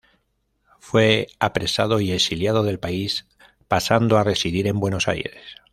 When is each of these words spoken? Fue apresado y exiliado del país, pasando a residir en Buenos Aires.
Fue 0.79 1.27
apresado 1.39 1.99
y 2.01 2.11
exiliado 2.11 2.63
del 2.63 2.79
país, 2.79 3.27
pasando 3.67 4.17
a 4.17 4.23
residir 4.23 4.65
en 4.65 4.79
Buenos 4.79 5.07
Aires. 5.07 5.43